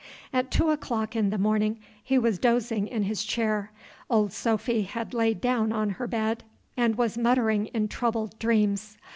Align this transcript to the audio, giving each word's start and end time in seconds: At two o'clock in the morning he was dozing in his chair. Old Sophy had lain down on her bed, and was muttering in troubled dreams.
At 0.33 0.49
two 0.49 0.71
o'clock 0.71 1.15
in 1.15 1.29
the 1.29 1.37
morning 1.37 1.77
he 2.03 2.17
was 2.17 2.39
dozing 2.39 2.87
in 2.87 3.03
his 3.03 3.23
chair. 3.23 3.69
Old 4.09 4.33
Sophy 4.33 4.81
had 4.81 5.13
lain 5.13 5.37
down 5.37 5.71
on 5.71 5.91
her 5.91 6.07
bed, 6.07 6.43
and 6.75 6.97
was 6.97 7.19
muttering 7.19 7.67
in 7.67 7.87
troubled 7.87 8.39
dreams. 8.39 8.97